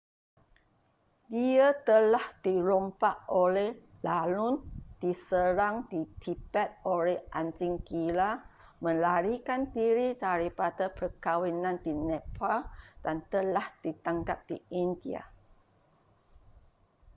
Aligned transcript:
dia 1.33 1.67
telah 1.87 2.25
dirompak 2.45 3.17
oleh 3.43 3.69
lanun 4.05 4.55
diserang 5.01 5.75
di 5.93 6.01
tibet 6.21 6.69
oleh 6.95 7.17
anjing 7.39 7.73
gila 7.87 8.31
melarikan 8.85 9.61
diri 9.75 10.09
daripada 10.25 10.85
perkahwinan 10.97 11.75
di 11.85 11.93
nepal 12.07 12.57
dan 13.05 13.17
telah 13.33 13.65
ditangkap 13.85 14.39
di 14.49 14.57
india 14.83 15.21